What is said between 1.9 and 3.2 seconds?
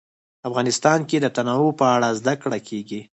اړه زده کړه کېږي.